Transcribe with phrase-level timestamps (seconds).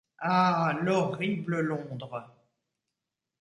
[0.17, 0.79] Ah!
[0.81, 2.27] l’horrible Londres!